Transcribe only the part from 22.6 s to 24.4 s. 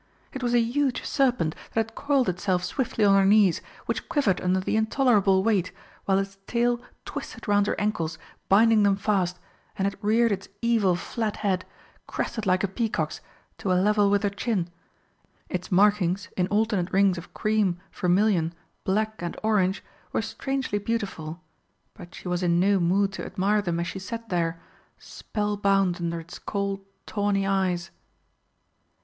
mood to admire them as she sat